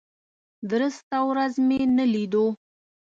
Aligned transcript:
درسته 0.71 1.17
ورځ 1.29 1.53
مې 1.67 1.81
نه 1.97 2.05
لیدو. 2.13 2.45